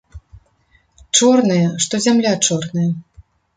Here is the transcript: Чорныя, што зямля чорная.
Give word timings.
Чорныя, 1.19 1.67
што 1.87 1.95
зямля 2.07 2.33
чорная. 2.49 2.91